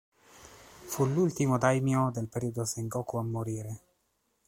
Fu 0.87 1.05
l'ultimo 1.05 1.59
daimyo 1.59 2.09
del 2.09 2.27
periodo 2.27 2.65
Sengoku 2.65 3.17
a 3.17 3.21
morire. 3.21 3.79